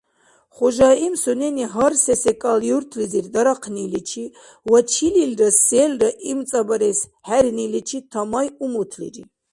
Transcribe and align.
Хужаим 0.55 1.13
сунени 1.23 1.65
гьар 1.73 1.93
се-секӀал 2.03 2.59
юртлизир 2.75 3.25
дарахъниличи 3.33 4.25
ва 4.69 4.79
чилилра 4.91 5.49
селра 5.65 6.09
имцӀабарес 6.31 6.99
хӀерниличи 7.27 7.99
тамай 8.11 8.47
умутлира. 8.65 9.23